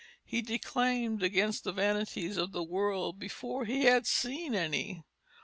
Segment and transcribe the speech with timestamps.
[0.25, 5.03] He declaimed against the vanities of the world before he had seen any.